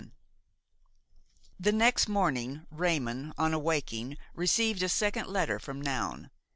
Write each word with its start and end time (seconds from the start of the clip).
VII 0.01 0.11
The 1.59 1.71
next 1.71 2.07
morning 2.07 2.65
Raymon, 2.71 3.35
on 3.37 3.61
waking, 3.61 4.17
received 4.33 4.81
a 4.81 4.89
second 4.89 5.27
letter 5.27 5.59
from 5.59 5.79
Noun. 5.79 6.31